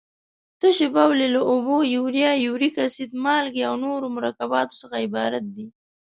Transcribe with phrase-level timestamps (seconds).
[0.59, 5.65] تشې بولې له اوبو، یوریا، یوریک اسید، مالګې او نورو مرکباتو څخه عبارت دي.